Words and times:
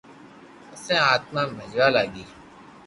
پسي 0.71 0.95
آٽتما 1.13 1.43
بجوا 1.57 1.87
لاگي 1.95 2.25